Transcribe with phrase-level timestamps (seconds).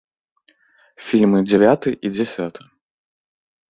[1.11, 2.61] Фільмы дзявяты і дзясяты.